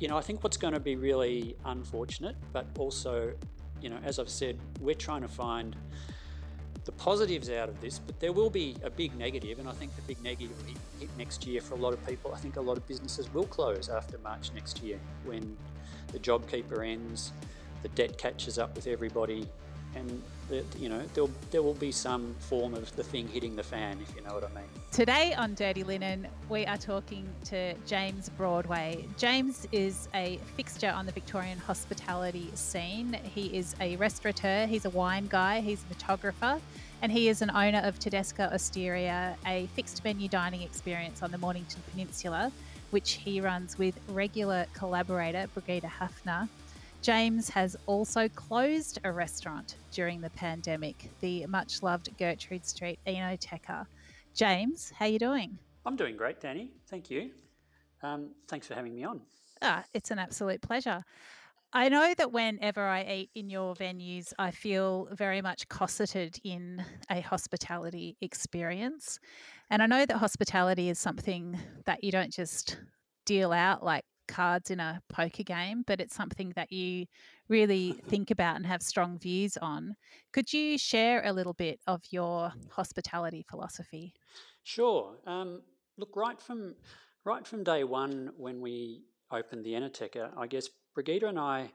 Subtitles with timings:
[0.00, 3.32] you know, I think what's going to be really unfortunate, but also,
[3.80, 5.74] you know, as I've said, we're trying to find
[6.84, 9.94] the positives out of this, but there will be a big negative, and I think
[9.96, 12.32] the big negative will hit, next year for a lot of people.
[12.32, 15.56] I think a lot of businesses will close after March next year when
[16.12, 17.32] the JobKeeper ends,
[17.82, 19.46] the debt catches up with everybody,
[19.94, 20.22] and
[20.78, 24.14] you know there there will be some form of the thing hitting the fan, if
[24.14, 24.68] you know what I mean.
[24.92, 29.04] Today on Dirty Linen, we are talking to James Broadway.
[29.16, 33.16] James is a fixture on the Victorian hospitality scene.
[33.34, 34.66] He is a restaurateur.
[34.66, 35.60] He's a wine guy.
[35.60, 36.60] He's a photographer.
[37.00, 41.38] And he is an owner of Tedesca Osteria, a fixed menu dining experience on the
[41.38, 42.50] Mornington Peninsula,
[42.90, 46.48] which he runs with regular collaborator Brigitte Hafner.
[47.00, 53.86] James has also closed a restaurant during the pandemic, the much loved Gertrude Street Enoteca.
[54.34, 55.58] James, how are you doing?
[55.86, 56.72] I'm doing great, Danny.
[56.88, 57.30] Thank you.
[58.02, 59.20] Um, thanks for having me on.
[59.62, 61.04] Ah, it's an absolute pleasure.
[61.72, 66.82] I know that whenever I eat in your venues, I feel very much cosseted in
[67.10, 69.18] a hospitality experience.
[69.70, 72.78] And I know that hospitality is something that you don't just
[73.26, 77.06] deal out like cards in a poker game, but it's something that you
[77.48, 79.96] really think about and have strong views on.
[80.32, 84.14] Could you share a little bit of your hospitality philosophy?
[84.62, 85.16] Sure.
[85.26, 85.62] Um,
[85.96, 86.76] look, right from
[87.24, 91.70] right from day one, when we opened the Enoteca, I guess Brigitte and I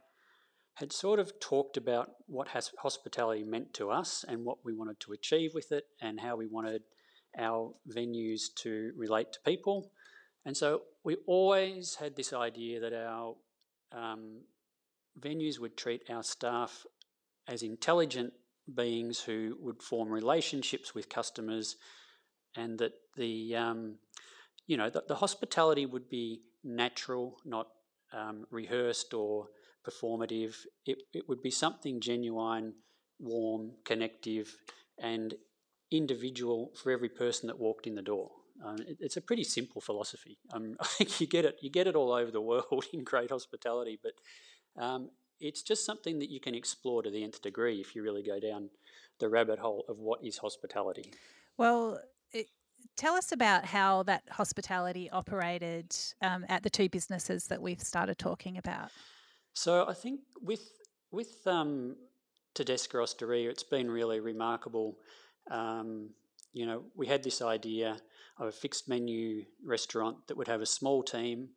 [0.75, 2.47] had sort of talked about what
[2.79, 6.47] hospitality meant to us and what we wanted to achieve with it, and how we
[6.47, 6.81] wanted
[7.37, 9.91] our venues to relate to people.
[10.45, 13.35] And so we always had this idea that our
[13.91, 14.41] um,
[15.19, 16.85] venues would treat our staff
[17.47, 18.33] as intelligent
[18.73, 21.75] beings who would form relationships with customers,
[22.55, 23.95] and that the um,
[24.67, 27.67] you know the, the, hospitality would be natural, not
[28.13, 29.47] um, rehearsed or
[29.85, 30.55] performative.
[30.85, 32.75] It, it would be something genuine,
[33.19, 34.55] warm, connective,
[34.97, 35.33] and
[35.91, 38.31] individual for every person that walked in the door.
[38.63, 40.37] Um, it, it's a pretty simple philosophy.
[40.51, 41.57] Um, I think you get it.
[41.61, 44.13] You get it all over the world in great hospitality, but
[44.81, 45.09] um,
[45.39, 48.39] it's just something that you can explore to the nth degree if you really go
[48.39, 48.69] down
[49.19, 51.11] the rabbit hole of what is hospitality.
[51.57, 51.99] Well,
[52.31, 52.47] it,
[52.97, 58.17] tell us about how that hospitality operated um, at the two businesses that we've started
[58.17, 58.89] talking about.
[59.53, 60.67] So I think with
[61.11, 61.95] with um,
[62.55, 64.97] Tedesca Osteria, it's been really remarkable.
[65.51, 66.09] Um,
[66.53, 67.97] you know, we had this idea
[68.37, 71.49] of a fixed menu restaurant that would have a small team.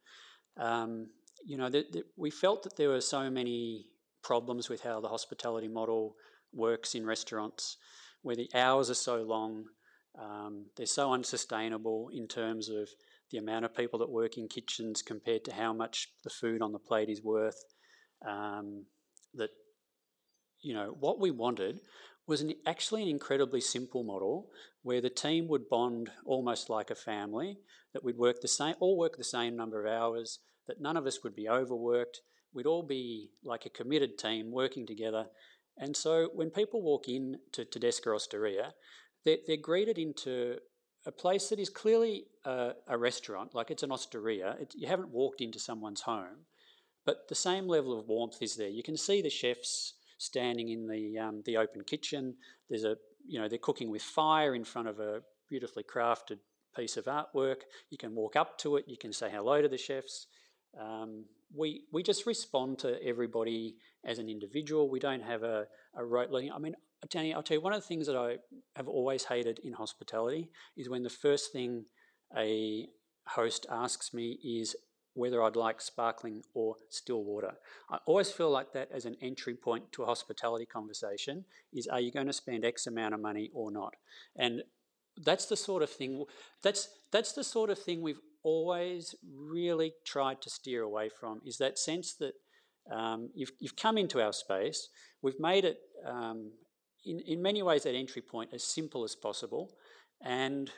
[0.57, 1.09] Um,
[1.45, 3.87] you know, that, that we felt that there were so many
[4.23, 6.17] problems with how the hospitality model
[6.53, 7.77] works in restaurants,
[8.23, 9.67] where the hours are so long,
[10.19, 12.89] um, they're so unsustainable in terms of
[13.31, 16.73] the amount of people that work in kitchens compared to how much the food on
[16.73, 17.62] the plate is worth.
[18.27, 18.87] Um,
[19.35, 19.51] that
[20.62, 21.81] you know what we wanted
[22.26, 24.48] was an, actually an incredibly simple model
[24.82, 27.59] where the team would bond almost like a family,
[27.92, 31.06] that we'd work the same, all work the same number of hours, that none of
[31.06, 32.20] us would be overworked.
[32.53, 35.26] We'd all be like a committed team working together.
[35.78, 38.75] And so when people walk in to Tedesca Osteria,
[39.25, 40.56] they're, they're greeted into
[41.06, 44.56] a place that is clearly a, a restaurant, like it's an osteria.
[44.60, 46.47] It, you haven't walked into someone's home,
[47.04, 48.69] but the same level of warmth is there.
[48.69, 52.34] You can see the chefs standing in the um, the open kitchen.
[52.69, 52.97] There's a
[53.27, 56.38] you know they're cooking with fire in front of a beautifully crafted
[56.77, 57.62] piece of artwork.
[57.91, 58.84] You can walk up to it.
[58.87, 60.26] You can say hello to the chefs.
[60.78, 61.25] Um,
[61.55, 64.91] we we just respond to everybody as an individual.
[64.91, 65.66] We don't have a,
[65.97, 66.53] a rote leading.
[66.53, 66.75] I mean,
[67.10, 68.37] Danny, I'll tell you one of the things that I
[68.75, 71.84] have always hated in hospitality is when the first thing
[72.37, 72.88] a
[73.28, 74.76] host asks me is
[75.16, 77.54] whether I'd like sparkling or still water.
[77.91, 82.00] I always feel like that as an entry point to a hospitality conversation is are
[82.00, 83.94] you going to spend X amount of money or not?
[84.37, 84.62] And
[85.25, 86.25] that's the sort of thing
[86.62, 91.59] that's that's the sort of thing we've always really tried to steer away from is
[91.59, 92.35] that sense that
[92.91, 94.88] um, you've, you've come into our space,
[95.23, 96.52] we've made it um,
[97.05, 99.73] in, in many ways that entry point as simple as possible,
[100.23, 100.70] and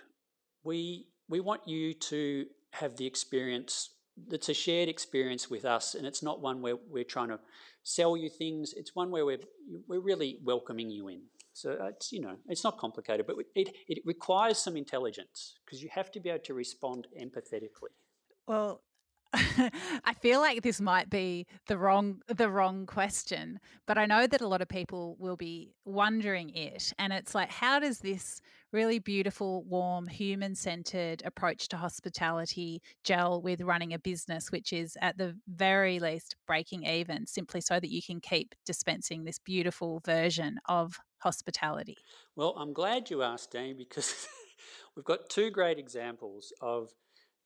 [0.64, 3.90] we we want you to have the experience
[4.30, 7.40] it's a shared experience with us, and it's not one where we're trying to
[7.82, 8.74] sell you things.
[8.74, 9.40] It's one where we're
[9.86, 11.22] we're really welcoming you in.
[11.52, 15.88] So it's you know it's not complicated, but it it requires some intelligence because you
[15.92, 17.92] have to be able to respond empathetically.
[18.46, 18.82] Well,
[19.32, 24.40] I feel like this might be the wrong the wrong question, but I know that
[24.40, 28.40] a lot of people will be wondering it and it's like how does this
[28.72, 34.96] really beautiful, warm, human centered approach to hospitality gel with running a business, which is
[35.00, 40.00] at the very least breaking even, simply so that you can keep dispensing this beautiful
[40.04, 41.96] version of hospitality?
[42.36, 44.28] Well, I'm glad you asked, Danny, because
[44.96, 46.90] we've got two great examples of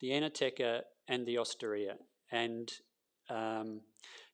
[0.01, 1.97] the Enoteca and the Osteria.
[2.31, 2.71] And,
[3.31, 3.81] um,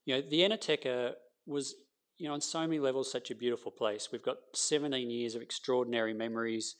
[0.05, 1.13] you know, the Enoteca
[1.45, 1.75] was
[2.19, 4.09] you know, on so many levels, such a beautiful place.
[4.11, 6.75] We've got 17 years of extraordinary memories,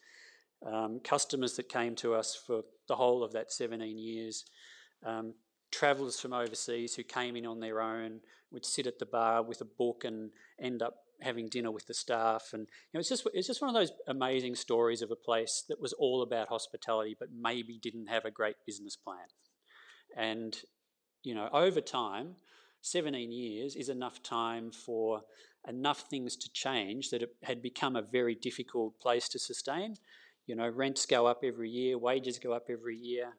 [0.65, 4.44] um, customers that came to us for the whole of that 17 years,
[5.06, 5.33] um,
[5.71, 8.19] travellers from overseas who came in on their own,
[8.51, 10.31] would sit at the bar with a book and
[10.62, 12.50] end up having dinner with the staff.
[12.51, 15.63] And you know, it's just it's just one of those amazing stories of a place
[15.69, 19.27] that was all about hospitality, but maybe didn't have a great business plan.
[20.18, 20.57] And
[21.24, 22.35] you know, over time
[22.81, 25.22] 17 years is enough time for
[25.68, 29.96] enough things to change that it had become a very difficult place to sustain.
[30.48, 33.34] You know, rents go up every year, wages go up every year,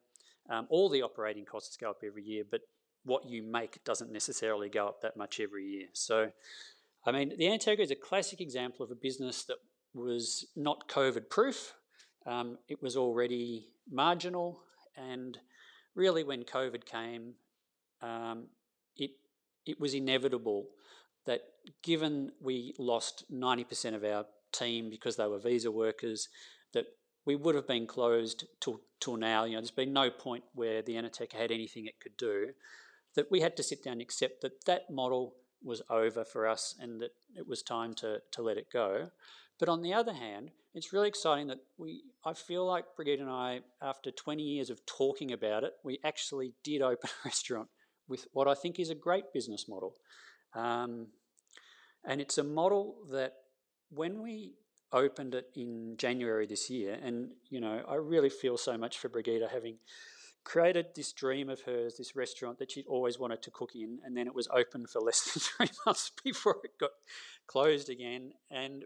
[0.49, 2.61] um, all the operating costs go up every year, but
[3.03, 5.87] what you make doesn't necessarily go up that much every year.
[5.93, 6.31] So,
[7.05, 9.57] I mean, the Enoteca is a classic example of a business that
[9.93, 11.73] was not COVID proof.
[12.25, 14.61] Um, it was already marginal,
[14.95, 15.37] and
[15.95, 17.33] really, when COVID came,
[18.01, 18.45] um,
[19.65, 20.67] it was inevitable
[21.25, 21.41] that
[21.83, 26.29] given we lost 90% of our team because they were visa workers,
[26.73, 26.85] that
[27.25, 29.45] we would have been closed till, till now.
[29.45, 32.49] You know, there's been no point where the Enoteca had anything it could do.
[33.15, 36.75] That we had to sit down and accept that that model was over for us
[36.79, 39.09] and that it was time to, to let it go.
[39.59, 43.29] But on the other hand, it's really exciting that we, I feel like Brigitte and
[43.29, 47.67] I, after 20 years of talking about it, we actually did open a restaurant
[48.11, 49.95] with what I think is a great business model.
[50.53, 51.07] Um,
[52.05, 53.33] and it's a model that
[53.89, 54.55] when we
[54.91, 59.09] opened it in January this year, and you know, I really feel so much for
[59.09, 59.77] Brigitte having
[60.43, 64.17] created this dream of hers, this restaurant that she'd always wanted to cook in, and
[64.17, 66.91] then it was open for less than three months before it got
[67.47, 68.33] closed again.
[68.49, 68.85] And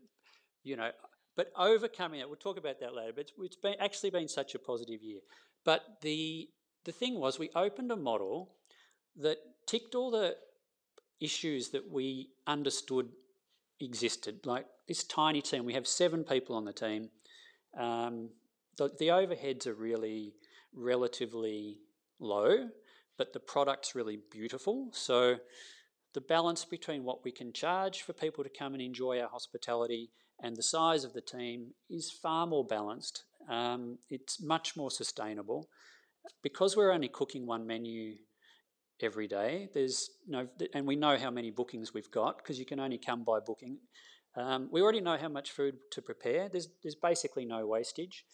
[0.63, 0.91] you know,
[1.35, 3.13] but overcoming it, we'll talk about that later.
[3.15, 5.19] But it's, been actually been such a positive year.
[5.63, 6.49] But the
[6.83, 8.51] the thing was, we opened a model
[9.17, 10.35] that ticked all the
[11.19, 13.09] issues that we understood
[13.79, 14.45] existed.
[14.45, 17.09] Like this tiny team, we have seven people on the team.
[17.77, 18.29] Um,
[18.77, 20.33] the, the overheads are really
[20.73, 21.77] relatively
[22.19, 22.69] low,
[23.17, 24.89] but the product's really beautiful.
[24.91, 25.37] So
[26.13, 30.09] the balance between what we can charge for people to come and enjoy our hospitality
[30.41, 33.23] and the size of the team is far more balanced.
[33.49, 35.69] Um, it's much more sustainable.
[36.41, 38.15] Because we're only cooking one menu
[39.01, 39.69] every day.
[39.73, 43.23] There's no, and we know how many bookings we've got because you can only come
[43.23, 43.77] by booking.
[44.35, 46.49] Um, we already know how much food to prepare.
[46.49, 48.25] There's there's basically no wastage.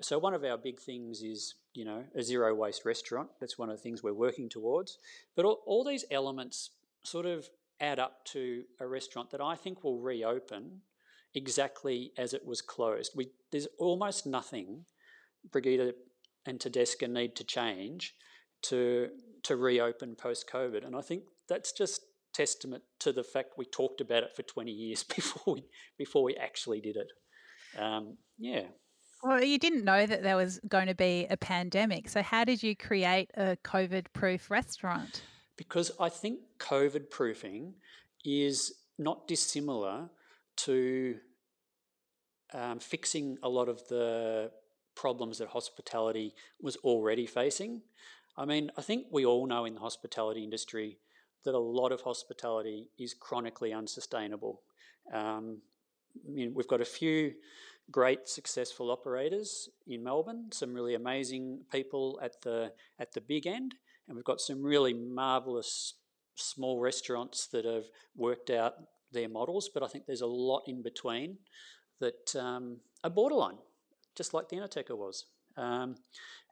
[0.00, 3.30] So one of our big things is you know a zero waste restaurant.
[3.40, 4.98] That's one of the things we're working towards.
[5.34, 6.70] But all, all these elements
[7.02, 7.48] sort of
[7.80, 10.82] add up to a restaurant that I think will reopen
[11.34, 13.12] exactly as it was closed.
[13.14, 14.84] We, there's almost nothing
[15.50, 15.96] Brigitte
[16.46, 18.14] and Tedesca need to change
[18.62, 19.08] to
[19.44, 20.86] to reopen post COVID.
[20.86, 22.02] And I think that's just
[22.32, 25.64] testament to the fact we talked about it for 20 years before we
[25.96, 27.80] before we actually did it.
[27.80, 28.64] Um, yeah.
[29.22, 32.08] Well, you didn't know that there was going to be a pandemic.
[32.08, 35.22] So, how did you create a COVID proof restaurant?
[35.56, 37.74] Because I think COVID proofing
[38.24, 40.08] is not dissimilar
[40.58, 41.16] to
[42.54, 44.52] um, fixing a lot of the
[44.94, 47.82] problems that hospitality was already facing.
[48.38, 50.98] I mean, I think we all know in the hospitality industry
[51.44, 54.62] that a lot of hospitality is chronically unsustainable.
[55.12, 55.58] Um,
[56.24, 57.34] we've got a few
[57.90, 63.74] great successful operators in Melbourne, some really amazing people at the at the big end,
[64.06, 65.94] and we've got some really marvelous
[66.36, 68.74] small restaurants that have worked out
[69.10, 69.68] their models.
[69.72, 71.38] But I think there's a lot in between
[71.98, 73.58] that um, are borderline,
[74.14, 75.24] just like the Enoteca was.
[75.58, 75.96] Um,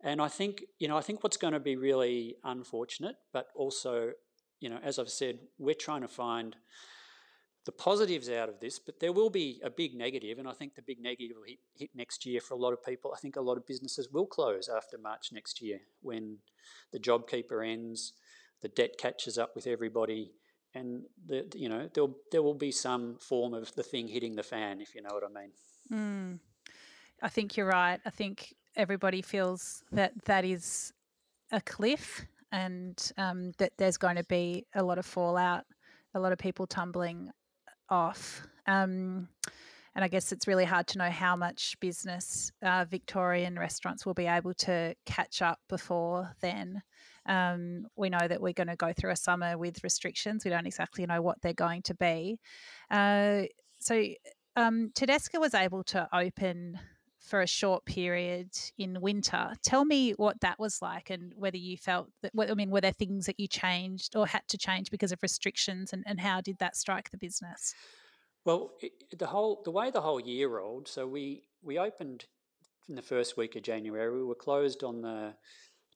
[0.02, 4.10] and I think, you know, I think what's going to be really unfortunate, but also,
[4.60, 6.56] you know, as I've said, we're trying to find
[7.64, 10.75] the positives out of this, but there will be a big negative, and I think
[10.75, 13.12] the big negative will hit, hit, next year for a lot of people.
[13.12, 16.38] I think a lot of businesses will close after March next year when
[16.92, 18.12] the JobKeeper ends,
[18.62, 20.32] the debt catches up with everybody,
[20.75, 24.42] and the, you know there there will be some form of the thing hitting the
[24.44, 25.52] fan, if you know what I mean.
[25.92, 26.38] Mm.
[27.22, 28.00] I think you're right.
[28.04, 30.92] I think everybody feels that that is
[31.52, 35.64] a cliff and um, that there's going to be a lot of fallout,
[36.14, 37.30] a lot of people tumbling
[37.88, 38.47] off.
[38.66, 39.28] Um,
[39.95, 44.14] and I guess it's really hard to know how much business uh, Victorian restaurants will
[44.14, 46.83] be able to catch up before then.
[47.25, 50.45] Um, we know that we're going to go through a summer with restrictions.
[50.45, 52.38] We don't exactly know what they're going to be.
[52.90, 53.45] Uh,
[53.78, 54.04] so
[54.54, 56.78] um, Tedesca was able to open
[57.26, 59.52] for a short period in winter.
[59.62, 62.92] Tell me what that was like and whether you felt that, I mean, were there
[62.92, 66.59] things that you changed or had to change because of restrictions and, and how did
[66.59, 67.75] that strike the business?
[68.45, 70.87] Well, it, the whole the way the whole year rolled.
[70.87, 72.26] So we we opened
[72.88, 74.14] in the first week of January.
[74.14, 75.35] We were closed on the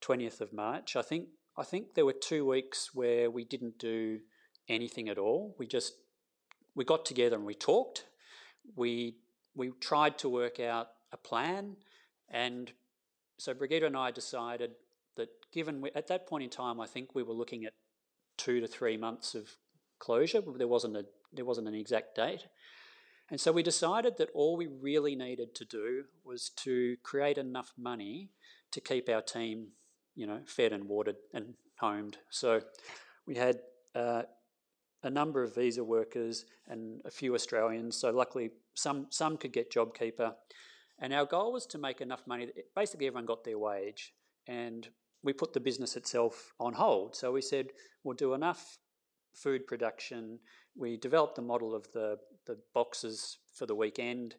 [0.00, 0.96] twentieth of March.
[0.96, 4.18] I think I think there were two weeks where we didn't do
[4.68, 5.54] anything at all.
[5.60, 5.92] We just
[6.74, 8.04] we got together and we talked.
[8.74, 9.14] We
[9.54, 11.76] we tried to work out a plan,
[12.28, 12.72] and
[13.38, 14.72] so Brigitte and I decided
[15.16, 17.72] that given we, at that point in time, I think we were looking at
[18.36, 19.48] two to three months of
[19.98, 20.42] closure.
[20.56, 22.46] There wasn't a there wasn't an exact date.
[23.30, 27.72] And so we decided that all we really needed to do was to create enough
[27.78, 28.30] money
[28.72, 29.68] to keep our team,
[30.16, 32.18] you know, fed and watered and homed.
[32.30, 32.60] So
[33.26, 33.60] we had
[33.94, 34.22] uh,
[35.04, 37.96] a number of visa workers and a few Australians.
[37.96, 40.34] So luckily, some some could get JobKeeper,
[41.00, 44.12] and our goal was to make enough money that basically everyone got their wage.
[44.46, 44.88] And
[45.22, 47.14] we put the business itself on hold.
[47.16, 47.68] So we said
[48.04, 48.78] we'll do enough
[49.34, 50.38] food production.
[50.76, 54.36] We developed the model of the, the boxes for the weekend,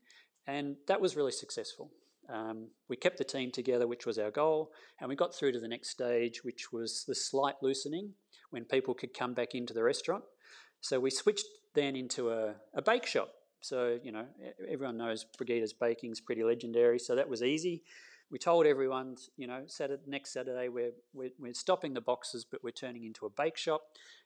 [0.48, 1.92] and that was really successful.
[2.30, 5.60] Um, we kept the team together, which was our goal, and we got through to
[5.60, 8.14] the next stage, which was the slight loosening
[8.52, 10.24] when people could come back into the restaurant.
[10.82, 13.30] So we switched then into a, a bake shop.
[13.62, 14.26] So, you know,
[14.70, 17.84] everyone knows Brigitte's baking is pretty legendary, so that was easy
[18.32, 22.64] we told everyone, you know, Saturday, next Saturday we're, we're, we're stopping the boxes, but
[22.64, 23.82] we're turning into a bake shop.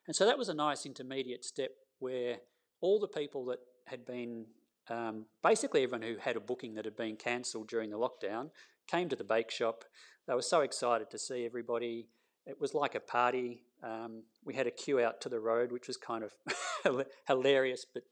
[0.05, 2.37] And so that was a nice intermediate step where
[2.81, 4.45] all the people that had been,
[4.89, 8.51] um, basically everyone who had a booking that had been cancelled during the lockdown,
[8.87, 9.83] came to the bake shop.
[10.27, 12.07] They were so excited to see everybody.
[12.45, 13.63] It was like a party.
[13.81, 18.03] Um, we had a queue out to the road, which was kind of hilarious, but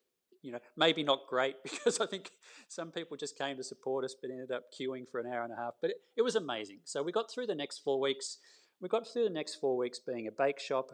[0.43, 2.31] you know, maybe not great because I think
[2.67, 5.53] some people just came to support us but ended up queuing for an hour and
[5.53, 5.73] a half.
[5.81, 6.81] But it, it was amazing.
[6.83, 8.37] So we got through the next four weeks.
[8.79, 10.91] We got through the next four weeks being a bake shop,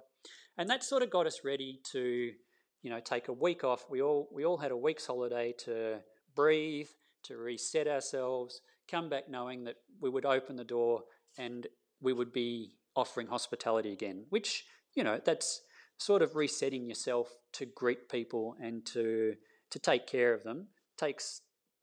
[0.57, 2.31] and that sort of got us ready to,
[2.83, 3.85] you know, take a week off.
[3.89, 5.99] We all we all had a week's holiday to
[6.35, 6.89] breathe,
[7.23, 11.01] to reset ourselves, come back knowing that we would open the door
[11.37, 11.65] and
[11.99, 15.61] we would be offering hospitality again, which you know that's
[15.99, 19.35] sort of resetting yourself to greet people and to
[19.69, 20.65] to take care of them
[20.97, 21.41] takes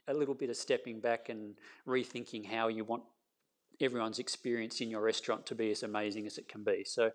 [0.08, 1.54] a little bit of stepping back and
[1.87, 3.02] rethinking how you want
[3.80, 6.82] everyone's experience in your restaurant to be as amazing as it can be.
[6.85, 7.11] So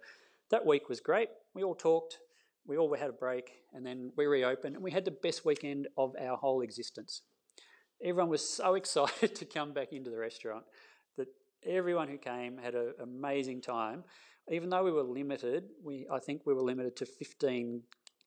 [0.50, 1.29] that week was great.
[1.53, 2.20] We all talked,
[2.65, 5.88] we all had a break, and then we reopened, and we had the best weekend
[5.98, 7.22] of our whole existence.
[8.03, 10.63] Everyone was so excited to come back into the restaurant
[11.17, 11.27] that
[11.65, 14.03] everyone who came had an amazing time
[14.51, 17.84] even though we were limited, we I think we were limited to 15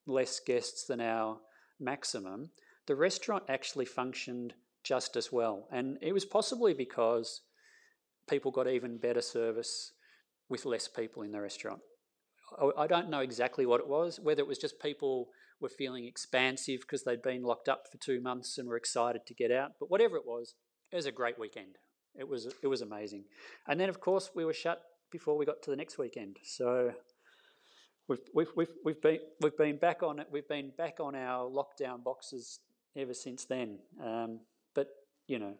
[0.06, 1.38] less guests than our
[1.78, 2.50] maximum.
[2.86, 7.42] The restaurant actually functioned just as well, and it was possibly because
[8.28, 9.92] people got even better service
[10.48, 11.80] with less people in the restaurant.
[12.78, 15.28] I don't know exactly what it was, whether it was just people
[15.60, 19.34] were feeling expansive because they'd been locked up for two months and were excited to
[19.34, 20.54] get out, but whatever it was,
[20.92, 21.78] it was a great weekend.
[22.14, 23.24] It was it was amazing.
[23.66, 24.82] And then of course we were shut
[25.14, 26.38] before we got to the next weekend.
[26.42, 26.92] So
[28.08, 30.26] we've, we've, we've, we've, been, we've been back on it.
[30.28, 32.58] We've been back on our lockdown boxes
[32.96, 33.78] ever since then.
[34.04, 34.40] Um,
[34.74, 34.88] but,
[35.28, 35.54] you know,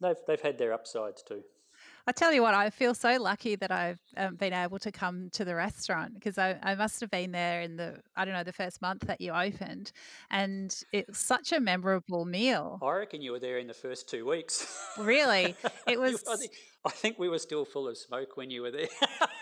[0.00, 1.42] they've, they've had their upsides too.
[2.06, 5.28] I tell you what, I feel so lucky that I've um, been able to come
[5.32, 8.42] to the restaurant because I, I, must have been there in the, I don't know,
[8.42, 9.92] the first month that you opened.
[10.30, 12.80] And it's such a memorable meal.
[12.82, 14.80] I reckon you were there in the first two weeks.
[14.98, 15.54] Really?
[15.86, 16.22] It was.
[16.30, 16.52] I, think,
[16.86, 18.88] I think we were still full of smoke when you were there.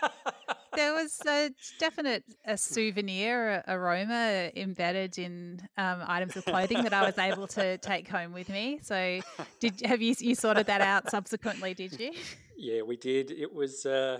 [0.75, 7.03] there was a definite a souvenir aroma embedded in um, items of clothing that I
[7.03, 8.79] was able to take home with me.
[8.83, 9.21] So,
[9.59, 11.73] did have you you sorted that out subsequently?
[11.73, 12.11] Did you?
[12.57, 13.31] Yeah, we did.
[13.31, 13.87] It was.
[13.87, 14.19] Uh,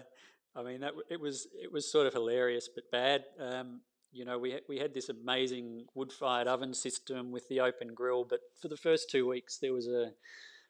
[0.56, 3.24] I mean, that it was it was sort of hilarious but bad.
[3.40, 8.26] Um, you know, we we had this amazing wood-fired oven system with the open grill,
[8.28, 10.12] but for the first two weeks there was a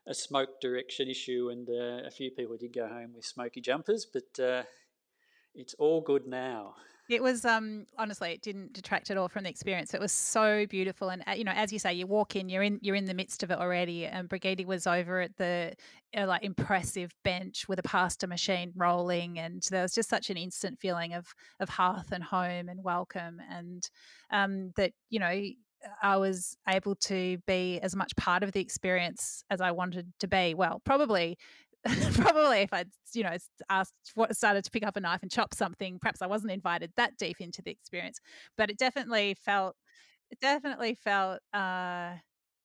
[0.07, 4.05] a smoke direction issue, and uh, a few people did go home with smoky jumpers.
[4.11, 4.63] But uh,
[5.53, 6.75] it's all good now.
[7.09, 9.93] It was um, honestly, it didn't detract at all from the experience.
[9.93, 12.63] It was so beautiful, and uh, you know, as you say, you walk in, you're
[12.63, 14.05] in, you're in the midst of it already.
[14.05, 15.73] And Brigitte was over at the
[16.15, 20.37] uh, like impressive bench with a pasta machine rolling, and there was just such an
[20.37, 21.27] instant feeling of
[21.59, 23.89] of hearth and home and welcome, and
[24.31, 25.41] um, that you know
[26.01, 30.27] I was able to be as much part of the experience as I wanted to
[30.27, 30.53] be.
[30.53, 31.37] Well, probably
[32.13, 33.35] probably if I'd, you know,
[33.69, 36.91] asked what started to pick up a knife and chop something, perhaps I wasn't invited
[36.97, 38.19] that deep into the experience.
[38.55, 39.75] But it definitely felt,
[40.29, 42.13] it definitely felt uh,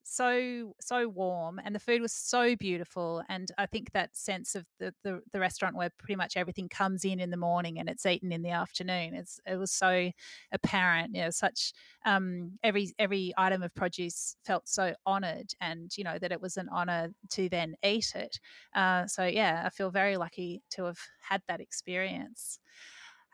[0.09, 4.65] so so warm and the food was so beautiful and i think that sense of
[4.79, 8.07] the, the, the restaurant where pretty much everything comes in in the morning and it's
[8.07, 10.09] eaten in the afternoon it's it was so
[10.53, 11.73] apparent you know such
[12.05, 16.57] um, every every item of produce felt so honored and you know that it was
[16.57, 18.39] an honor to then eat it.
[18.75, 22.61] Uh, so yeah i feel very lucky to have had that experience.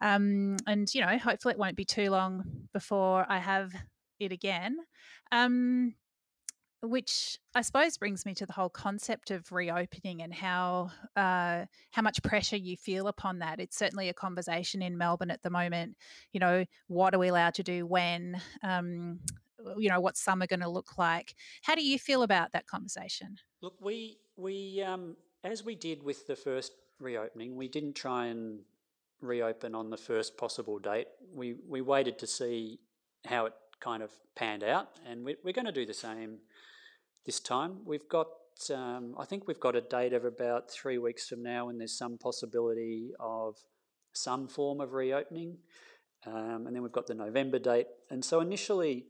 [0.00, 3.72] Um, and you know hopefully it won't be too long before i have
[4.18, 4.78] it again.
[5.30, 5.94] Um,
[6.82, 12.02] which I suppose brings me to the whole concept of reopening and how uh, how
[12.02, 13.60] much pressure you feel upon that.
[13.60, 15.96] It's certainly a conversation in Melbourne at the moment.
[16.32, 18.40] You know, what are we allowed to do when?
[18.62, 19.20] Um,
[19.76, 21.36] you know, what's summer going to look like?
[21.62, 23.36] How do you feel about that conversation?
[23.60, 28.58] Look, we we um, as we did with the first reopening, we didn't try and
[29.20, 31.06] reopen on the first possible date.
[31.32, 32.80] We we waited to see
[33.24, 36.38] how it kind of panned out, and we, we're going to do the same
[37.24, 37.78] this time.
[37.84, 38.28] We've got,
[38.74, 41.96] um, I think we've got a date of about three weeks from now, and there's
[41.96, 43.56] some possibility of
[44.12, 45.58] some form of reopening.
[46.26, 47.88] Um, and then we've got the November date.
[48.10, 49.06] And so initially,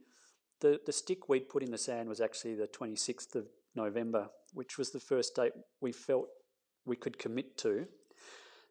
[0.61, 4.77] the, the stick we'd put in the sand was actually the 26th of November, which
[4.77, 6.27] was the first date we felt
[6.85, 7.85] we could commit to.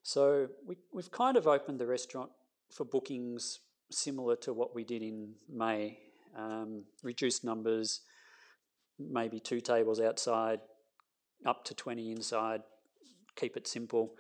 [0.03, 2.31] So we, we've kind of opened the restaurant
[2.71, 5.99] for bookings similar to what we did in May.
[6.37, 8.01] Um, reduced numbers,
[9.11, 10.61] maybe two tables outside,
[11.47, 12.63] up to 20 inside,
[13.37, 14.15] keep it simple.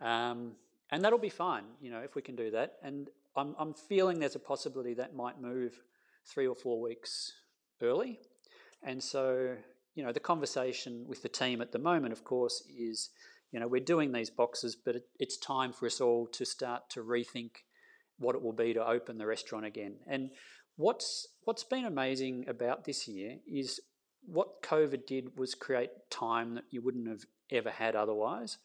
[0.00, 0.52] Um,
[0.90, 2.74] and that'll be fine, you know, if we can do that.
[2.82, 5.80] And I'm, I'm feeling there's a possibility that might move
[6.26, 7.32] three or four weeks
[7.82, 8.18] early.
[8.82, 9.56] And so,
[9.94, 13.10] you know, the conversation with the team at the moment, of course, is,
[13.52, 16.90] you know, we're doing these boxes, but it, it's time for us all to start
[16.90, 17.50] to rethink
[18.18, 19.96] what it will be to open the restaurant again.
[20.06, 20.30] And
[20.76, 23.80] what's what's been amazing about this year is
[24.26, 28.58] what COVID did was create time that you wouldn't have ever had otherwise.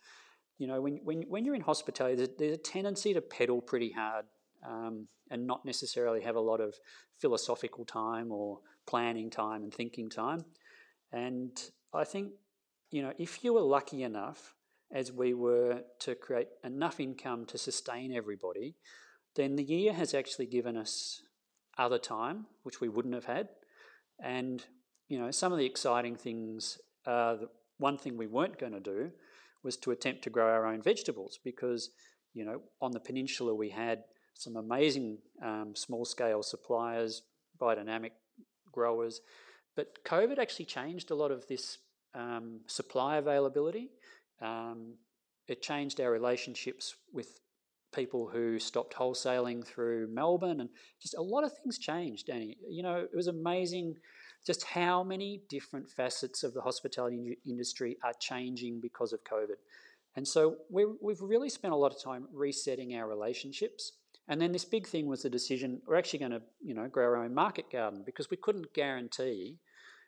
[0.58, 3.91] You know, when, when, when you're in hospitality, there's, there's a tendency to pedal pretty
[3.91, 4.26] hard
[4.67, 6.76] um, and not necessarily have a lot of
[7.17, 10.43] philosophical time or planning time and thinking time.
[11.12, 11.52] And
[11.93, 12.32] I think,
[12.91, 14.56] you know, if you were lucky enough,
[14.91, 18.76] as we were, to create enough income to sustain everybody,
[19.36, 21.22] then the year has actually given us
[21.78, 23.50] other time, which we wouldn't have had.
[24.22, 24.65] And
[25.10, 28.80] you know, some of the exciting things, uh, the one thing we weren't going to
[28.80, 29.12] do
[29.63, 31.89] was to attempt to grow our own vegetables because,
[32.34, 34.04] you know, on the peninsula we had
[34.36, 37.24] some amazing um, small scale suppliers,
[37.60, 38.12] biodynamic
[38.72, 39.19] growers,
[39.76, 41.80] but COVID actually changed a lot of this
[42.13, 43.89] um, supply availability.
[44.41, 44.93] Um,
[45.48, 47.39] it changed our relationships with
[47.93, 50.69] people who stopped wholesaling through Melbourne, and
[51.02, 52.58] just a lot of things changed, Danny.
[52.69, 53.95] You know, it was amazing
[54.45, 59.58] just how many different facets of the hospitality industry are changing because of COVID.
[60.15, 63.93] And so we have really spent a lot of time resetting our relationships.
[64.28, 67.06] And then this big thing was the decision we're actually going to, you know, grow
[67.06, 69.58] our own market garden because we couldn't guarantee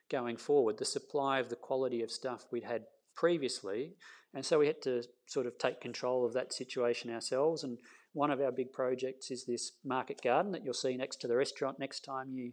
[0.10, 2.84] going forward the supply of the quality of stuff we'd had
[3.16, 3.94] previously.
[4.34, 7.64] And so we had to sort of take control of that situation ourselves.
[7.64, 7.78] And
[8.14, 11.36] one of our big projects is this market garden that you'll see next to the
[11.36, 12.52] restaurant next time you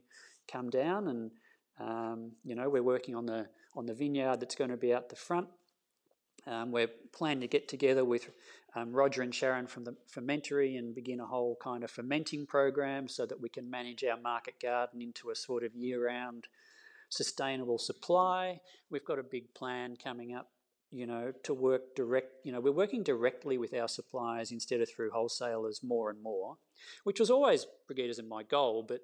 [0.51, 1.09] come down.
[1.09, 1.31] And
[1.81, 5.09] um, you know, we're working on the on the vineyard that's going to be out
[5.09, 5.49] the front.
[6.47, 8.31] Um, we're planning to get together with
[8.75, 13.09] um, Roger and Sharon from the fermentery and begin a whole kind of fermenting program
[13.09, 16.47] so that we can manage our market garden into a sort of year-round
[17.09, 18.61] sustainable supply.
[18.91, 20.49] We've got a big plan coming up,
[20.91, 22.33] you know, to work direct.
[22.45, 26.57] You know, we're working directly with our suppliers instead of through wholesalers more and more,
[27.05, 29.01] which was always Brigitte's and my goal, but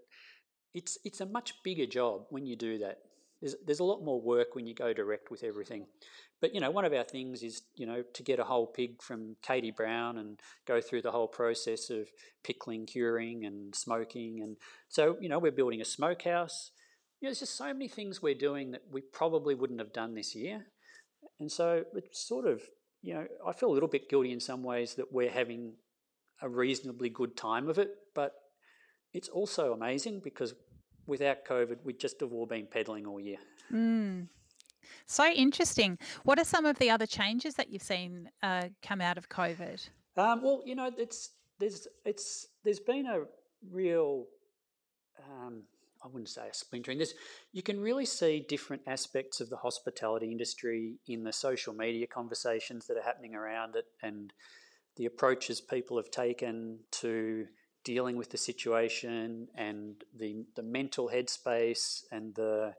[0.74, 2.98] it's it's a much bigger job when you do that.
[3.40, 5.86] There's there's a lot more work when you go direct with everything.
[6.40, 9.02] But you know, one of our things is you know to get a whole pig
[9.02, 12.08] from Katie Brown and go through the whole process of
[12.42, 14.40] pickling, curing, and smoking.
[14.42, 14.56] And
[14.88, 16.70] so you know, we're building a smokehouse.
[17.20, 20.14] You know, there's just so many things we're doing that we probably wouldn't have done
[20.14, 20.66] this year.
[21.40, 22.62] And so it's sort of
[23.04, 25.74] you know, I feel a little bit guilty in some ways that we're having
[26.40, 28.32] a reasonably good time of it, but
[29.12, 30.54] it's also amazing because
[31.06, 33.38] without COVID, we'd just have all been pedaling all year.
[33.72, 34.28] Mm.
[35.06, 35.98] So interesting.
[36.24, 39.88] What are some of the other changes that you've seen uh, come out of COVID?
[40.16, 43.22] Um, well, you know, it's there's it's there's been a
[43.70, 44.26] real,
[45.18, 45.62] um,
[46.02, 46.98] I wouldn't say a splintering.
[46.98, 47.14] This
[47.52, 52.86] you can really see different aspects of the hospitality industry in the social media conversations
[52.86, 54.32] that are happening around it, and
[54.96, 57.46] the approaches people have taken to
[57.84, 62.74] dealing with the situation, and the the mental headspace, and the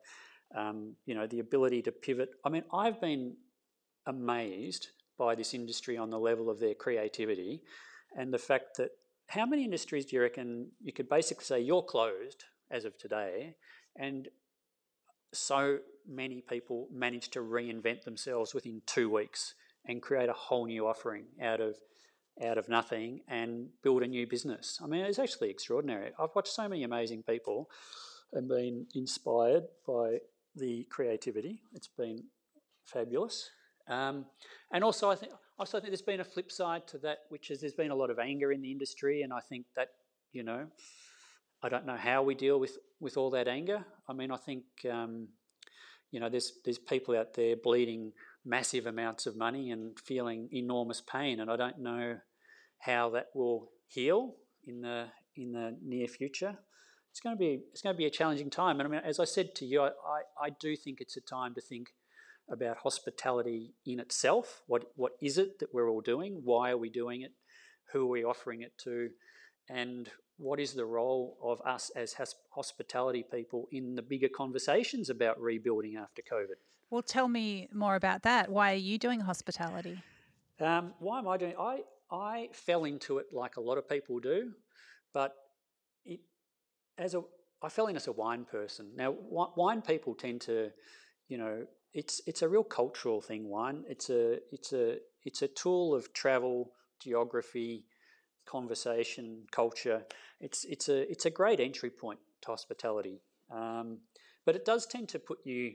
[0.55, 2.29] um, you know the ability to pivot.
[2.43, 3.35] I mean, I've been
[4.05, 7.61] amazed by this industry on the level of their creativity,
[8.17, 8.91] and the fact that
[9.27, 13.55] how many industries do you reckon you could basically say you're closed as of today,
[13.95, 14.27] and
[15.33, 20.87] so many people manage to reinvent themselves within two weeks and create a whole new
[20.87, 21.75] offering out of
[22.43, 24.79] out of nothing and build a new business.
[24.83, 26.11] I mean, it's actually extraordinary.
[26.19, 27.69] I've watched so many amazing people
[28.33, 30.19] and been inspired by
[30.55, 31.61] the creativity.
[31.73, 32.23] It's been
[32.85, 33.49] fabulous.
[33.87, 34.25] Um,
[34.71, 37.61] and also, I think also think there's been a flip side to that, which is
[37.61, 39.89] there's been a lot of anger in the industry, and I think that
[40.33, 40.67] you know
[41.63, 43.85] I don't know how we deal with, with all that anger.
[44.07, 45.27] I mean, I think um,
[46.11, 48.11] you know there's there's people out there bleeding
[48.45, 52.17] massive amounts of money and feeling enormous pain, and I don't know
[52.79, 56.57] how that will heal in the in the near future.
[57.11, 59.19] It's going to be it's going to be a challenging time, and I mean, as
[59.19, 61.89] I said to you, I, I, I do think it's a time to think
[62.49, 64.61] about hospitality in itself.
[64.67, 66.41] What what is it that we're all doing?
[66.43, 67.31] Why are we doing it?
[67.93, 69.09] Who are we offering it to?
[69.69, 72.15] And what is the role of us as
[72.51, 76.59] hospitality people in the bigger conversations about rebuilding after COVID?
[76.89, 78.49] Well, tell me more about that.
[78.49, 80.01] Why are you doing hospitality?
[80.59, 81.55] Um, why am I doing?
[81.59, 81.79] I
[82.11, 84.51] I fell into it like a lot of people do,
[85.13, 85.33] but
[86.05, 86.21] it,
[86.97, 87.21] as a
[87.61, 88.91] I fell in as a wine person.
[88.95, 90.71] Now, wine people tend to,
[91.27, 93.49] you know, it's it's a real cultural thing.
[93.49, 93.83] Wine.
[93.87, 96.71] It's a it's a it's a tool of travel,
[97.01, 97.85] geography,
[98.45, 100.03] conversation, culture.
[100.39, 103.21] It's it's a it's a great entry point to hospitality,
[103.51, 103.99] um,
[104.45, 105.73] but it does tend to put you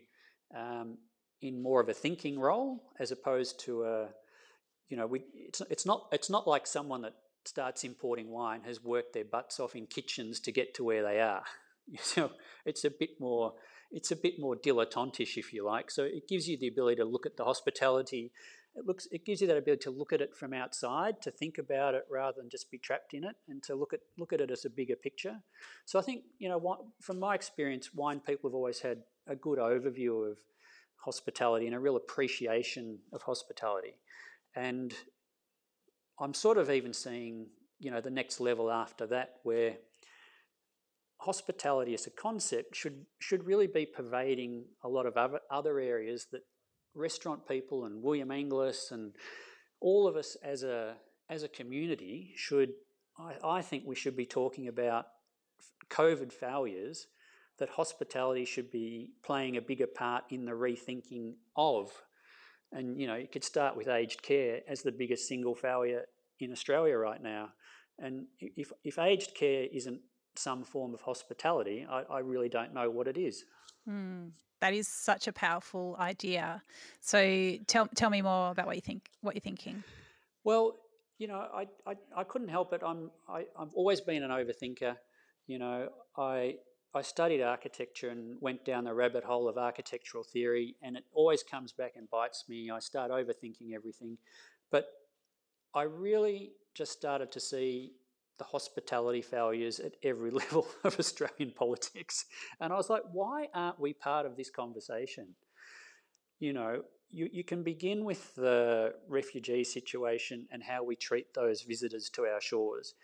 [0.56, 0.98] um,
[1.42, 4.08] in more of a thinking role as opposed to a
[4.88, 8.82] you know we it's it's not it's not like someone that starts importing wine has
[8.82, 11.44] worked their butts off in kitchens to get to where they are.
[12.02, 12.30] So
[12.64, 13.54] it's a bit more
[13.90, 15.90] it's a bit more dilettantish, if you like.
[15.90, 18.30] So it gives you the ability to look at the hospitality
[18.76, 21.58] it looks it gives you that ability to look at it from outside, to think
[21.58, 24.40] about it rather than just be trapped in it, and to look at look at
[24.40, 25.40] it as a bigger picture.
[25.86, 29.59] So I think you know, from my experience, wine people have always had a good
[29.59, 30.38] overview of
[31.04, 33.94] hospitality and a real appreciation of hospitality,
[34.54, 34.94] and
[36.20, 39.76] I'm sort of even seeing you know the next level after that where
[41.20, 46.26] hospitality as a concept should should really be pervading a lot of other, other areas
[46.33, 46.42] that
[46.94, 49.12] restaurant people and William Inglis and
[49.80, 50.96] all of us as a
[51.28, 52.70] as a community should
[53.18, 55.06] I, I think we should be talking about
[55.90, 57.06] COVID failures
[57.61, 61.90] that hospitality should be playing a bigger part in the rethinking of.
[62.73, 66.05] And you know, you could start with aged care as the biggest single failure
[66.40, 67.51] in Australia right now.
[67.99, 70.01] And if, if aged care isn't
[70.37, 73.44] some form of hospitality, I, I really don't know what it is.
[73.88, 76.62] Mm that is such a powerful idea.
[77.01, 79.83] So tell tell me more about what you think what you're thinking.
[80.44, 80.77] Well,
[81.18, 82.83] you know, I, I, I couldn't help it.
[82.85, 84.96] I'm I, I've always been an overthinker.
[85.46, 86.57] You know, I
[86.92, 91.42] I studied architecture and went down the rabbit hole of architectural theory, and it always
[91.42, 92.70] comes back and bites me.
[92.70, 94.18] I start overthinking everything,
[94.72, 94.87] but
[95.72, 97.92] I really just started to see
[98.38, 102.24] the hospitality failures at every level of Australian politics.
[102.61, 105.29] And I was like, why aren't we part of this conversation?
[106.40, 111.62] You know, you, you can begin with the refugee situation and how we treat those
[111.62, 112.94] visitors to our shores.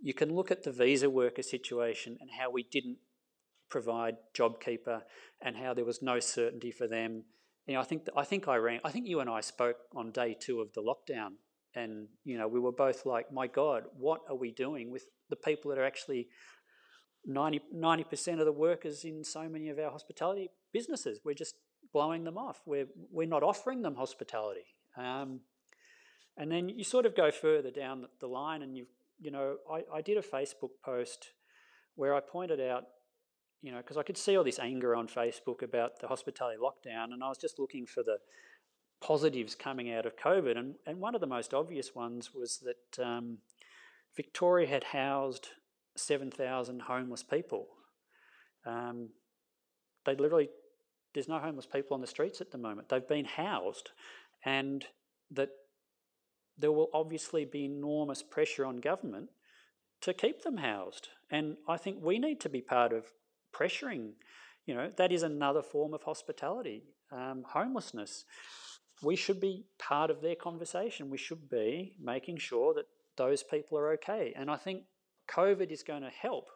[0.00, 2.98] You can look at the visa worker situation and how we didn't
[3.68, 5.02] provide JobKeeper
[5.42, 7.24] and how there was no certainty for them.
[7.66, 8.80] You know, I think I think I ran.
[8.84, 11.32] I think you and I spoke on day two of the lockdown
[11.76, 15.36] and you know we were both like my god what are we doing with the
[15.36, 16.26] people that are actually
[17.26, 17.60] 90
[18.04, 21.54] percent of the workers in so many of our hospitality businesses we're just
[21.92, 25.40] blowing them off we're we're not offering them hospitality um,
[26.36, 28.86] and then you sort of go further down the line and you
[29.20, 31.30] you know I, I did a facebook post
[31.94, 32.84] where i pointed out
[33.62, 37.12] you know because i could see all this anger on facebook about the hospitality lockdown
[37.12, 38.18] and i was just looking for the
[39.00, 43.04] positives coming out of COVID, and, and one of the most obvious ones was that
[43.04, 43.38] um,
[44.16, 45.48] Victoria had housed
[45.96, 47.68] 7,000 homeless people.
[48.64, 49.10] Um,
[50.04, 50.48] they literally,
[51.14, 52.88] there's no homeless people on the streets at the moment.
[52.88, 53.90] They've been housed,
[54.44, 54.84] and
[55.30, 55.50] that
[56.58, 59.28] there will obviously be enormous pressure on government
[60.00, 61.08] to keep them housed.
[61.30, 63.04] And I think we need to be part of
[63.56, 64.12] pressuring.
[64.66, 66.82] You know, that is another form of hospitality.
[67.12, 68.24] Um, homelessness.
[69.02, 71.10] We should be part of their conversation.
[71.10, 74.32] We should be making sure that those people are okay.
[74.36, 74.84] And I think
[75.28, 76.48] COVID is going to help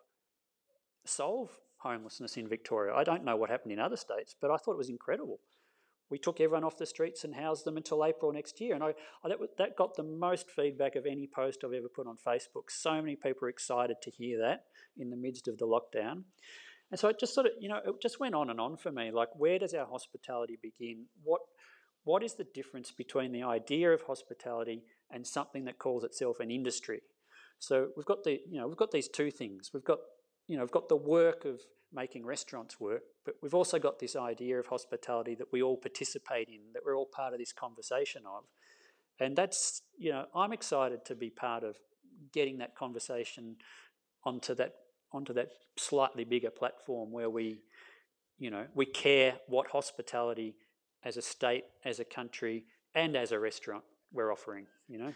[1.04, 2.94] solve homelessness in Victoria.
[2.94, 5.40] I don't know what happened in other states, but I thought it was incredible.
[6.10, 8.74] We took everyone off the streets and housed them until April next year.
[8.74, 12.08] And I, I, that, that got the most feedback of any post I've ever put
[12.08, 12.68] on Facebook.
[12.68, 14.64] So many people were excited to hear that
[14.98, 16.24] in the midst of the lockdown.
[16.90, 18.90] And so it just sort of, you know, it just went on and on for
[18.90, 19.10] me.
[19.10, 21.06] Like, where does our hospitality begin?
[21.22, 21.40] What,
[22.04, 26.50] what is the difference between the idea of hospitality and something that calls itself an
[26.50, 27.02] industry?
[27.58, 29.70] So we've got the, you know, we've got these two things.
[29.72, 29.98] We've got,
[30.48, 31.60] you know, we've got the work of
[31.92, 36.48] making restaurants work, but we've also got this idea of hospitality that we all participate
[36.48, 38.44] in, that we're all part of this conversation of.
[39.18, 41.76] And that's, you know, I'm excited to be part of
[42.32, 43.56] getting that conversation
[44.24, 44.74] onto that
[45.12, 47.60] onto that slightly bigger platform where we,
[48.38, 50.54] you know, we care what hospitality
[51.04, 55.12] as a state, as a country, and as a restaurant we're offering, you know.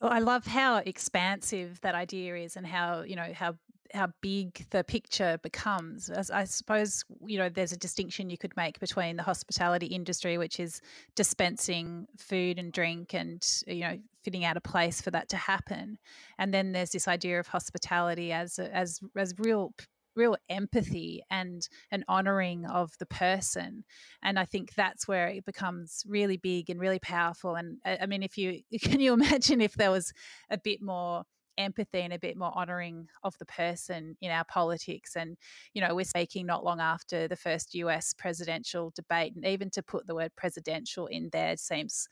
[0.00, 3.56] Well, I love how expansive that idea is and how, you know, how
[3.94, 6.10] how big the picture becomes.
[6.10, 10.38] As I suppose you know there's a distinction you could make between the hospitality industry,
[10.38, 10.80] which is
[11.16, 15.98] dispensing food and drink, and you know fitting out a place for that to happen,
[16.38, 19.72] and then there's this idea of hospitality as as as real
[20.16, 23.84] real empathy and an honoring of the person
[24.22, 28.22] and i think that's where it becomes really big and really powerful and i mean
[28.22, 30.12] if you can you imagine if there was
[30.50, 31.22] a bit more
[31.60, 35.16] empathy and a bit more honoring of the person in our politics.
[35.16, 35.36] And,
[35.74, 39.82] you know, we're speaking not long after the first US presidential debate, and even to
[39.82, 42.08] put the word presidential in there seems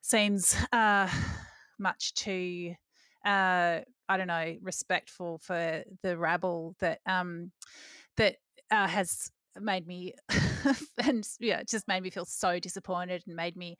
[0.00, 1.08] seems uh,
[1.78, 2.74] much too
[3.26, 7.50] uh, I don't know respectful for the rabble that um,
[8.16, 8.36] that
[8.70, 10.14] uh, has made me
[10.98, 13.76] and yeah, just made me feel so disappointed and made me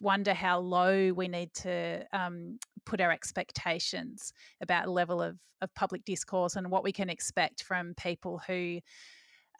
[0.00, 6.04] wonder how low we need to um, put our expectations about level of, of public
[6.04, 8.80] discourse and what we can expect from people who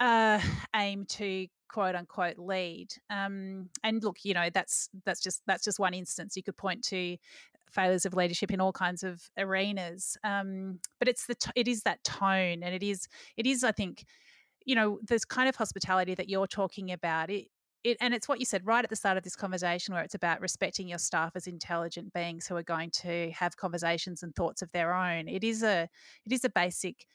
[0.00, 0.40] uh,
[0.74, 2.88] aim to quote unquote lead.
[3.10, 6.36] Um, and look, you know, that's that's just that's just one instance.
[6.36, 7.16] You could point to
[7.70, 10.16] failures of leadership in all kinds of arenas.
[10.22, 13.72] Um, but it's the t- it is that tone, and it is it is I
[13.72, 14.04] think
[14.64, 17.48] you know, this kind of hospitality that you're talking about, it,
[17.83, 20.14] it, and it's what you said right at the start of this conversation, where it's
[20.14, 24.62] about respecting your staff as intelligent beings who are going to have conversations and thoughts
[24.62, 25.29] of their own.
[25.29, 25.88] It is a,
[26.24, 27.07] it is a basic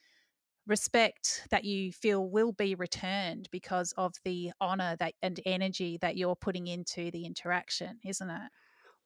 [0.68, 6.16] respect that you feel will be returned because of the honor that and energy that
[6.16, 8.52] you're putting into the interaction, isn't it?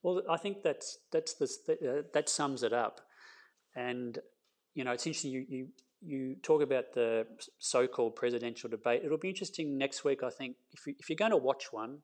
[0.04, 3.00] Well, I think that's that's the, uh, that sums it up,
[3.74, 4.20] and
[4.76, 5.32] you know it's interesting.
[5.32, 5.68] You, you
[6.06, 7.26] you talk about the
[7.60, 9.02] so-called presidential debate.
[9.04, 12.00] It'll be interesting next week, I think, if, you, if you're going to watch one,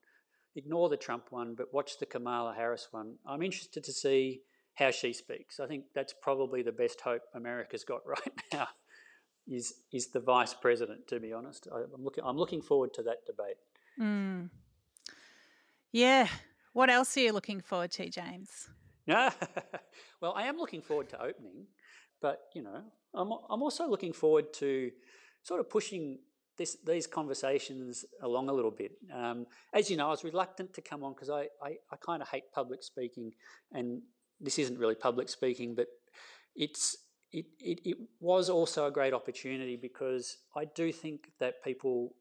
[0.55, 3.15] ignore the Trump one, but watch the Kamala Harris one.
[3.25, 4.41] I'm interested to see
[4.75, 5.59] how she speaks.
[5.59, 8.67] I think that's probably the best hope America's got right now.
[9.47, 11.07] Is is the vice president?
[11.07, 12.23] To be honest, I, am looking.
[12.23, 13.55] I'm looking forward to that debate.
[13.99, 14.49] Mm.
[15.91, 16.27] Yeah.
[16.73, 18.69] What else are you looking forward to, James?
[19.07, 19.31] Yeah.
[20.21, 21.65] well, I am looking forward to opening,
[22.21, 22.81] but you know,
[23.13, 24.91] I'm, I'm also looking forward to
[25.43, 26.19] sort of pushing
[26.57, 28.91] this, these conversations along a little bit.
[29.13, 32.21] Um, as you know, I was reluctant to come on because I, I, I kind
[32.21, 33.31] of hate public speaking,
[33.71, 34.01] and
[34.39, 35.87] this isn't really public speaking, but
[36.55, 36.97] it's
[37.31, 42.15] it, it, it was also a great opportunity because I do think that people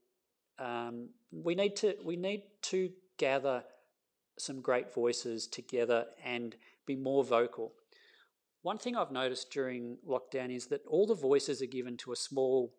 [0.58, 3.64] um, we need to we need to gather
[4.38, 6.56] some great voices together and
[6.86, 7.72] be more vocal.
[8.62, 12.16] One thing I've noticed during lockdown is that all the voices are given to a
[12.16, 12.74] small,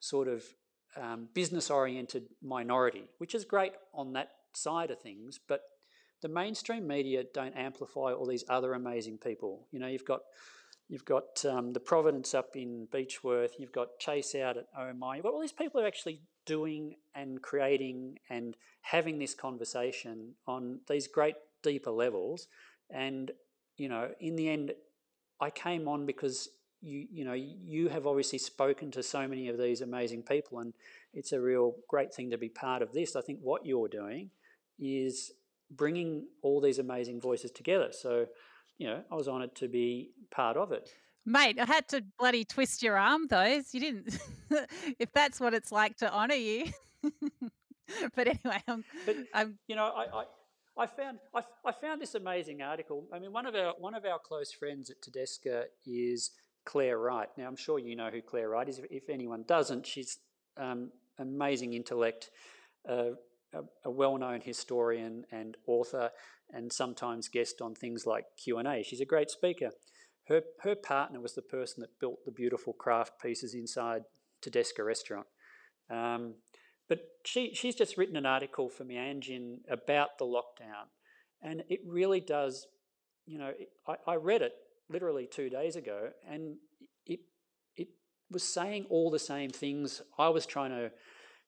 [0.00, 0.44] sort of
[0.96, 5.62] um, business oriented minority, which is great on that side of things, but
[6.20, 9.66] the mainstream media don't amplify all these other amazing people.
[9.72, 10.20] You know, you've got
[10.88, 15.24] you've got um, the Provenance up in Beechworth, you've got Chase out at OMI, you've
[15.24, 20.80] got all these people who are actually doing and creating and having this conversation on
[20.88, 22.46] these great deeper levels.
[22.90, 23.30] And,
[23.76, 24.72] you know, in the end,
[25.42, 26.48] I came on because
[26.80, 30.72] you you know you have obviously spoken to so many of these amazing people, and
[31.12, 33.16] it's a real great thing to be part of this.
[33.16, 34.30] I think what you're doing
[34.78, 35.32] is
[35.70, 37.88] bringing all these amazing voices together.
[37.90, 38.26] So,
[38.78, 40.90] you know, I was honoured to be part of it.
[41.24, 43.62] Mate, I had to bloody twist your arm, though.
[43.72, 44.18] You didn't.
[44.98, 46.66] if that's what it's like to honour you.
[48.14, 50.24] but anyway, I'm, but, I'm, you know, I, I
[50.78, 53.06] I found I, I, found this amazing article.
[53.12, 56.30] I mean, one of our one of our close friends at Tedesca is
[56.64, 57.28] Clare Wright.
[57.36, 58.80] Now, I'm sure you know who Clare Wright is.
[58.90, 60.18] If, anyone doesn't, she's
[60.56, 62.30] um, amazing intellect,
[62.88, 63.10] uh,
[63.52, 66.10] a, a well-known historian and author,
[66.52, 68.82] and sometimes guest on things like Q and A.
[68.82, 69.70] She's a great speaker.
[70.28, 74.02] Her her partner was the person that built the beautiful craft pieces inside
[74.42, 75.26] Tedesca Restaurant.
[75.90, 76.36] Um,
[76.92, 80.88] but she, she's just written an article for Meanjin about the lockdown,
[81.40, 82.66] and it really does.
[83.24, 84.52] You know, it, I, I read it
[84.90, 86.56] literally two days ago, and
[87.06, 87.20] it
[87.78, 87.88] it
[88.30, 90.90] was saying all the same things I was trying to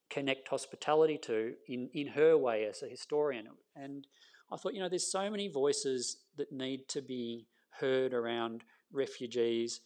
[0.09, 3.49] connect hospitality to in, in her way as a historian.
[3.77, 4.07] And
[4.51, 7.49] I thought, you know, there's so many voices that need to be
[7.81, 9.81] heard around refugees,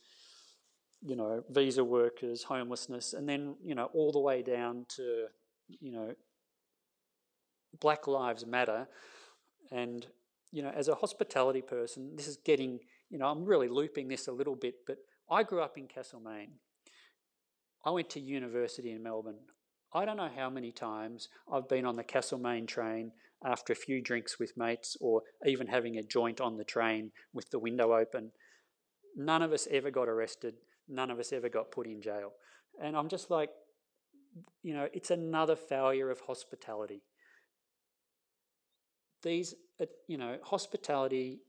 [1.02, 5.26] you know, visa workers, homelessness, and then, you know, all the way down to,
[5.68, 6.14] you know,
[7.80, 8.88] Black Lives Matter.
[9.70, 10.06] And,
[10.50, 14.28] you know, as a hospitality person, this is getting, you know, I'm really looping this
[14.28, 14.96] a little bit, but
[15.30, 16.52] I grew up in Castlemaine.
[17.84, 19.38] I went to university in Melbourne.
[19.92, 23.12] I don't know how many times I've been on the Castlemaine train
[23.44, 27.50] after a few drinks with mates or even having a joint on the train with
[27.50, 28.32] the window open.
[29.16, 30.54] None of us ever got arrested.
[30.88, 32.32] None of us ever got put in jail.
[32.82, 33.50] And I'm just like,
[34.62, 37.02] you know, it's another failure of hospitality.
[39.22, 41.40] These, uh, you know, hospitality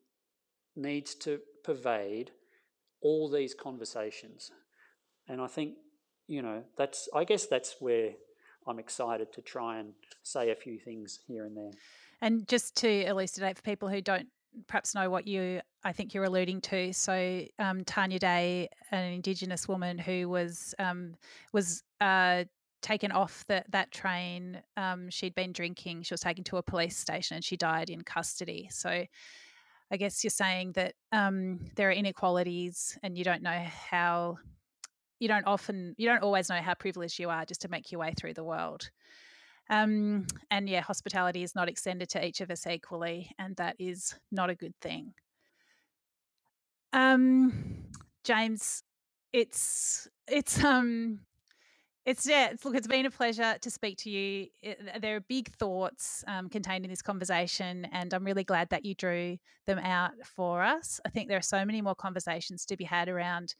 [0.75, 2.31] needs to pervade
[3.01, 4.51] all these conversations.
[5.27, 5.75] And I think,
[6.27, 8.11] you know, that's, I guess that's where
[8.67, 11.71] I'm excited to try and say a few things here and there.
[12.21, 14.27] And just to elucidate for people who don't
[14.67, 16.91] perhaps know what you I think you're alluding to.
[16.91, 21.15] So um, Tanya Day, an Indigenous woman who was um,
[21.53, 22.43] was uh,
[22.81, 24.61] taken off the, that train.
[24.77, 26.03] Um, she'd been drinking.
[26.03, 28.69] She was taken to a police station and she died in custody.
[28.71, 29.05] So
[29.91, 34.37] I guess you're saying that um, there are inequalities and you don't know how
[35.19, 37.99] you don't often you don't always know how privileged you are just to make your
[37.99, 38.89] way through the world
[39.69, 44.15] um, and yeah hospitality is not extended to each of us equally and that is
[44.31, 45.13] not a good thing
[46.93, 47.83] um,
[48.23, 48.83] james
[49.33, 51.19] it's it's um
[52.09, 55.21] it's yeah it's, look it's been a pleasure to speak to you it, there are
[55.21, 59.77] big thoughts um, contained in this conversation and i'm really glad that you drew them
[59.79, 63.53] out for us i think there are so many more conversations to be had around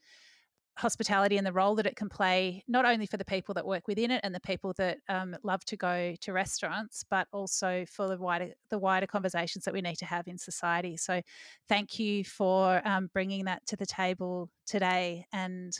[0.76, 3.86] hospitality and the role that it can play, not only for the people that work
[3.86, 8.08] within it and the people that um, love to go to restaurants, but also for
[8.08, 10.96] the wider the wider conversations that we need to have in society.
[10.96, 11.20] So,
[11.68, 15.72] thank you for um, bringing that to the table today, and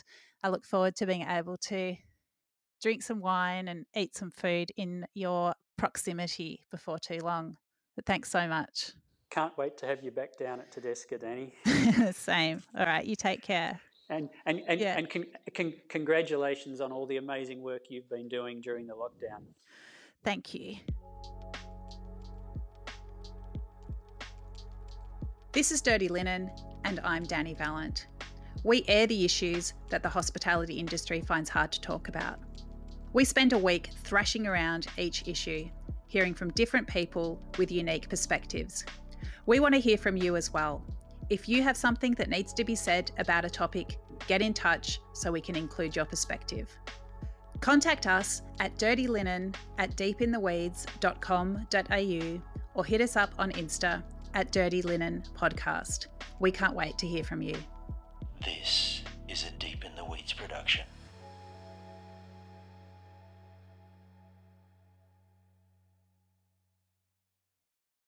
[0.43, 1.95] I look forward to being able to
[2.81, 7.57] drink some wine and eat some food in your proximity before too long.
[7.95, 8.91] But thanks so much.
[9.29, 12.13] Can't wait to have you back down at Tedesca, Dani.
[12.15, 12.61] Same.
[12.77, 13.05] All right.
[13.05, 13.79] You take care.
[14.09, 14.97] And, and, and, yeah.
[14.97, 19.43] and con, con, congratulations on all the amazing work you've been doing during the lockdown.
[20.23, 20.75] Thank you.
[25.53, 26.51] This is Dirty Linen,
[26.83, 28.07] and I'm Dani Valent.
[28.63, 32.39] We air the issues that the hospitality industry finds hard to talk about.
[33.13, 35.67] We spend a week thrashing around each issue,
[36.07, 38.85] hearing from different people with unique perspectives.
[39.45, 40.81] We want to hear from you as well.
[41.29, 43.97] If you have something that needs to be said about a topic,
[44.27, 46.69] get in touch so we can include your perspective.
[47.59, 52.41] Contact us at dirtylinen at deepintheweeds.com.au
[52.73, 54.01] or hit us up on Insta
[54.33, 56.07] at Dirty Linen Podcast.
[56.39, 57.55] We can't wait to hear from you.
[58.43, 60.85] This is a Deep in the Weeds production.